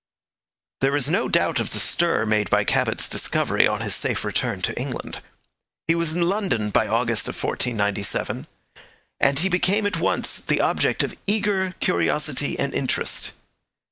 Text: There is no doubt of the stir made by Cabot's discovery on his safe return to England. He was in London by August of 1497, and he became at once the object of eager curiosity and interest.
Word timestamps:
There 0.79 0.95
is 0.95 1.11
no 1.11 1.29
doubt 1.29 1.59
of 1.59 1.69
the 1.69 1.77
stir 1.79 2.25
made 2.25 2.49
by 2.49 2.63
Cabot's 2.63 3.07
discovery 3.07 3.67
on 3.67 3.81
his 3.81 3.93
safe 3.93 4.23
return 4.25 4.63
to 4.63 4.75
England. 4.75 5.21
He 5.87 5.93
was 5.93 6.15
in 6.15 6.23
London 6.23 6.71
by 6.71 6.87
August 6.87 7.27
of 7.27 7.35
1497, 7.35 8.47
and 9.19 9.37
he 9.37 9.47
became 9.47 9.85
at 9.85 9.99
once 9.99 10.39
the 10.39 10.59
object 10.59 11.03
of 11.03 11.13
eager 11.27 11.75
curiosity 11.81 12.57
and 12.57 12.73
interest. 12.73 13.33